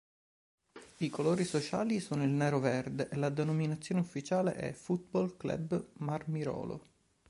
[0.97, 6.81] I colori sociali sono il nero-verde e la denominazione ufficiale è "Football Club Marmirolo".